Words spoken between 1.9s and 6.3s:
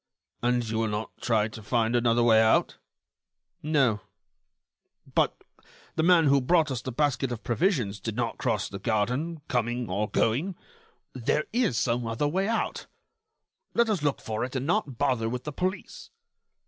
another way out?" "No." "But the man